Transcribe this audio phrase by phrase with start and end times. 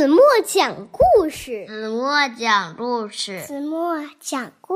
[0.00, 4.74] 子墨讲故事，子墨讲故事，子墨讲故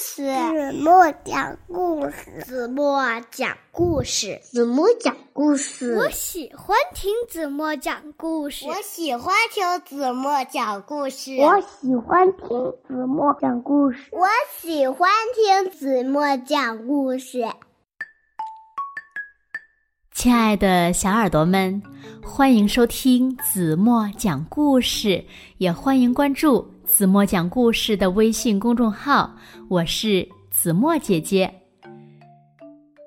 [0.00, 5.94] 事，子墨讲故事，子墨讲故事，子墨讲故事。
[5.94, 12.48] 我喜欢听子墨讲故事，我喜欢听子墨讲故事，我喜欢听
[12.88, 14.26] 子墨讲故事，我
[14.58, 17.46] 喜欢听子墨讲故事。
[20.24, 21.82] 亲爱的小耳朵们，
[22.24, 25.22] 欢迎收听子墨讲故事，
[25.58, 29.36] 也欢迎关注子墨讲故事的微信公众号。
[29.68, 31.52] 我是子墨姐姐。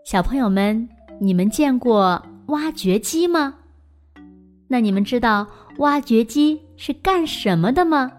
[0.05, 0.87] 小朋友们，
[1.19, 3.55] 你们见过挖掘机吗？
[4.67, 5.47] 那你们知道
[5.79, 8.11] 挖掘机是干什么的吗？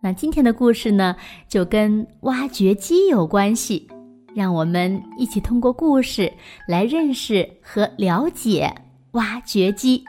[0.00, 1.14] 那今天的故事呢，
[1.46, 3.86] 就跟挖掘机有关系。
[4.34, 6.32] 让我们一起通过故事
[6.66, 8.72] 来认识和了解
[9.12, 10.04] 挖掘机。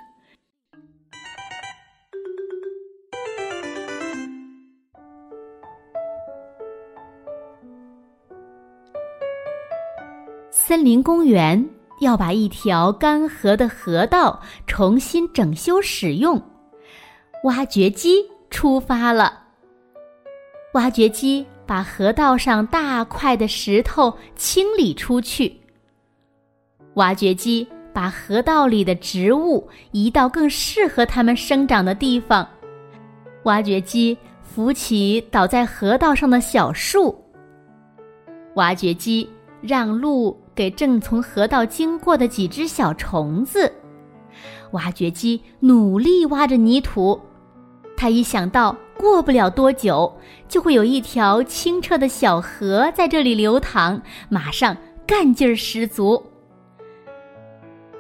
[10.52, 11.68] 森林公园
[12.02, 16.40] 要把一条干涸的河道重新整修使用，
[17.46, 19.46] 挖掘机出发了。
[20.74, 21.44] 挖掘机。
[21.70, 25.56] 把河道上大块的石头清理出去。
[26.96, 32.48] 挖掘机把河道里的植物移到更适合它们生长的地方。
[33.44, 37.16] 挖掘机扶起倒在河道上的小树。
[38.56, 39.30] 挖掘机
[39.62, 43.72] 让路给正从河道经过的几只小虫子。
[44.72, 47.22] 挖掘机努力挖着泥土。
[47.96, 48.76] 他一想到。
[49.00, 50.14] 过不了多久，
[50.50, 54.76] 就会有一条清澈的小河在这里流淌，马上
[55.08, 56.22] 干劲儿十足。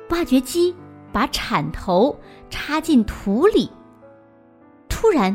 [0.09, 0.75] 挖掘机
[1.13, 2.13] 把铲头
[2.49, 3.71] 插进土里，
[4.89, 5.33] 突然，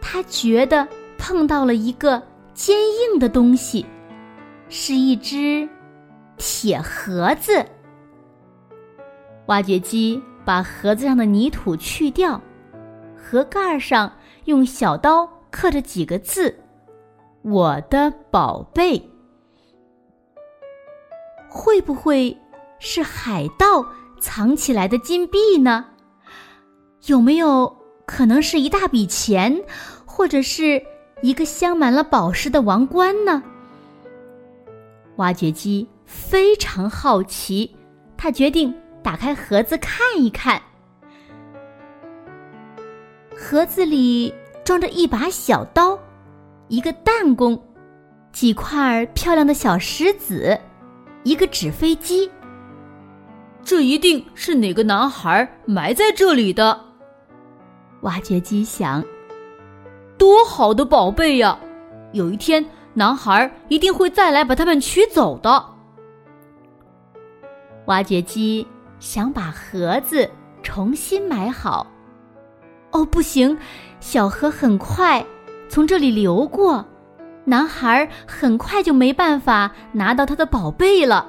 [0.00, 2.22] 他觉得碰到了一个
[2.54, 3.84] 坚硬的东西，
[4.70, 5.68] 是一只
[6.38, 7.62] 铁盒子。
[9.48, 12.40] 挖掘机把盒子上的泥土去掉，
[13.14, 14.10] 盒盖上。
[14.44, 16.54] 用小刀刻着几个字
[17.42, 19.10] ：“我的宝贝。”
[21.48, 22.36] 会不会
[22.78, 23.84] 是海盗
[24.20, 25.84] 藏起来的金币呢？
[27.06, 27.76] 有没有
[28.06, 29.62] 可能是一大笔钱，
[30.06, 30.82] 或者是
[31.20, 33.42] 一个镶满了宝石的王冠呢？
[35.16, 37.76] 挖掘机非常好奇，
[38.16, 40.60] 他决定打开盒子看一看。
[43.42, 44.32] 盒子里
[44.62, 45.98] 装着一把小刀，
[46.68, 47.60] 一个弹弓，
[48.30, 50.56] 几块漂亮的小石子，
[51.24, 52.30] 一个纸飞机。
[53.64, 56.80] 这一定是哪个男孩埋在这里的。
[58.02, 59.04] 挖掘机想：
[60.16, 61.58] 多好的宝贝呀！
[62.12, 62.64] 有一天，
[62.94, 65.66] 男孩一定会再来把它们取走的。
[67.86, 68.64] 挖掘机
[69.00, 70.30] 想把盒子
[70.62, 71.84] 重新埋好。
[72.92, 73.56] 哦，不行！
[74.00, 75.24] 小河很快
[75.68, 76.84] 从这里流过，
[77.44, 81.26] 男孩很快就没办法拿到他的宝贝了。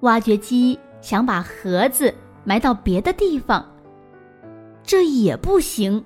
[0.00, 2.12] 挖掘机想把盒子
[2.44, 3.64] 埋到别的地方，
[4.82, 6.04] 这也不行。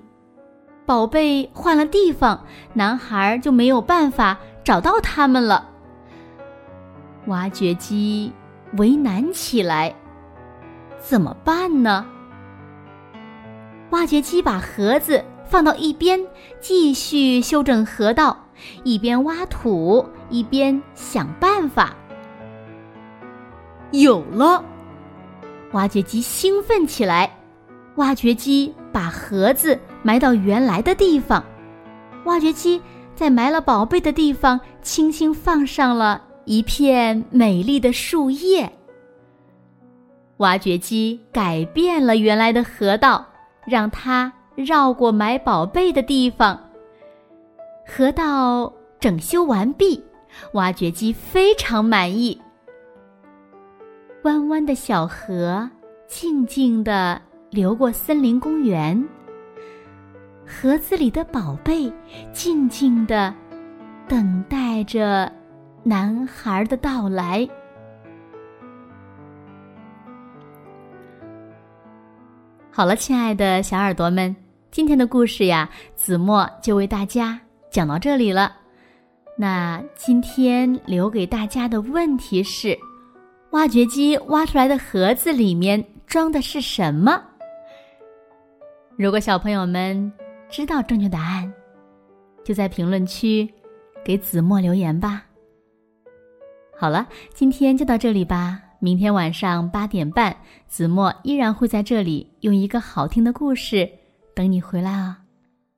[0.85, 5.69] 宝贝换了地方，男孩就没有办法找到他们了。
[7.25, 8.31] 挖掘机
[8.77, 9.93] 为难起来，
[10.99, 12.05] 怎么办呢？
[13.91, 16.19] 挖掘机把盒子放到一边，
[16.59, 18.37] 继续修整河道，
[18.83, 21.95] 一边挖土一边想办法。
[23.91, 24.63] 有了！
[25.71, 27.31] 挖掘机兴奋起来。
[27.95, 31.43] 挖掘机把盒子埋到原来的地方。
[32.25, 32.81] 挖掘机
[33.15, 38.71] 在埋了宝贝的地方，轻轻放上了一片美丽的树叶。
[40.37, 43.25] 挖掘机改变了原来的河道。
[43.67, 46.59] 让它绕过埋宝贝的地方。
[47.85, 50.03] 河道整修完毕，
[50.53, 52.41] 挖掘机非常满意。
[54.23, 55.69] 弯弯的小河
[56.07, 59.07] 静静地流过森林公园，
[60.45, 61.91] 盒子里的宝贝
[62.33, 63.33] 静静地
[64.07, 65.31] 等待着
[65.83, 67.47] 男孩的到来。
[72.77, 74.35] 好了，亲爱的小耳朵们，
[74.69, 77.41] 今天的故事呀，子墨就为大家
[77.71, 78.55] 讲到这里了。
[79.35, 82.77] 那今天留给大家的问题是：
[83.49, 87.19] 挖掘机挖出来的盒子里面装的是什么？
[88.95, 90.13] 如果小朋友们
[90.47, 91.51] 知道正确答案，
[92.43, 93.51] 就在评论区
[94.05, 95.25] 给子墨留言吧。
[96.77, 98.61] 好了，今天就到这里吧。
[98.79, 100.35] 明天晚上八点半，
[100.67, 103.89] 子墨依然会在这里用一个好听的故事
[104.35, 105.19] 等你回来啊！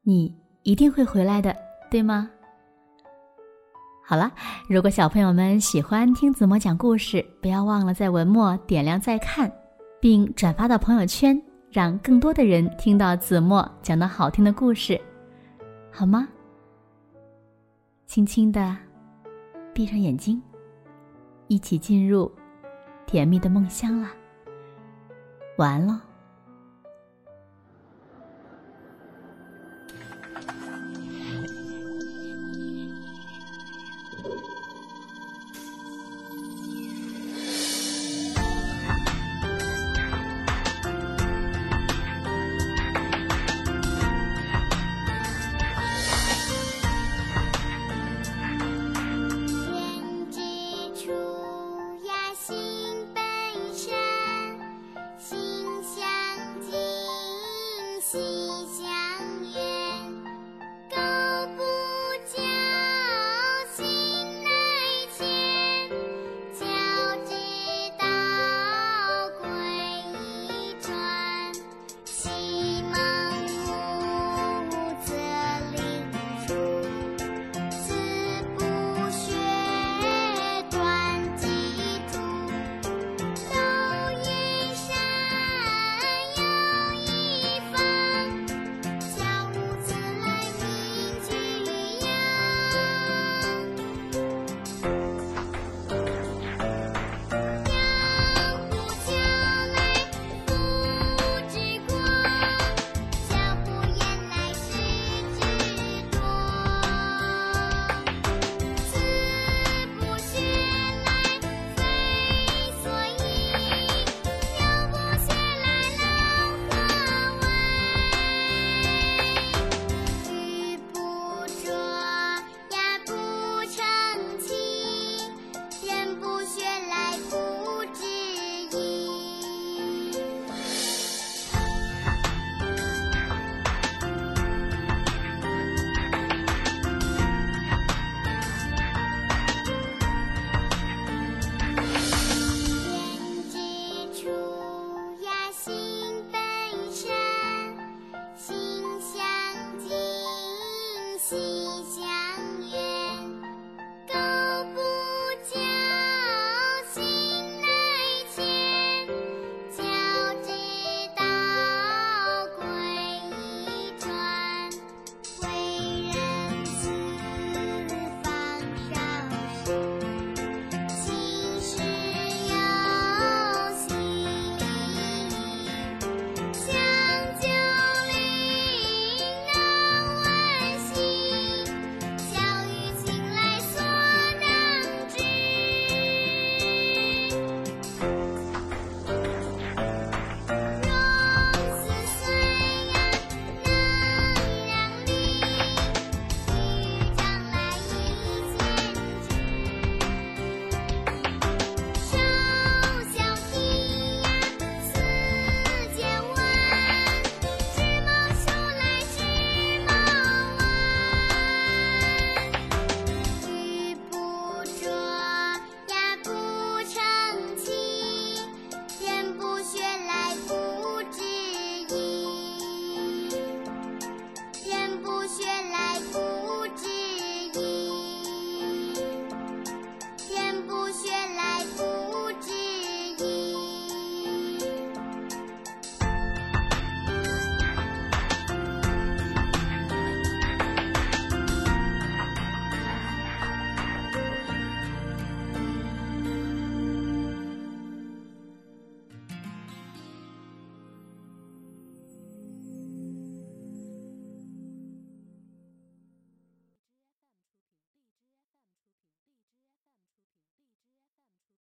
[0.03, 1.55] 你一定会回来的，
[1.89, 2.29] 对吗？
[4.05, 4.31] 好了，
[4.67, 9.49] 如果小朋友们喜欢听子墨讲故事，不要忘了在文末点亮再看，
[10.01, 11.41] 并转发到朋友圈。
[11.71, 14.99] 让更多的人听到子墨讲的好听的故事，
[15.91, 16.27] 好吗？
[18.07, 18.75] 轻轻的
[19.71, 20.41] 闭上眼睛，
[21.47, 22.31] 一起进入
[23.09, 24.07] 甜蜜的梦乡了。
[25.57, 26.08] 晚安喽。